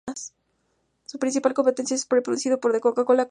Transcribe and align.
Su 1.05 1.19
principal 1.19 1.53
competencia 1.53 1.93
es 1.93 2.01
Sprite, 2.01 2.23
producido 2.23 2.59
por 2.59 2.71
The 2.71 2.79
Coca-Cola 2.79 3.05
Company. 3.05 3.19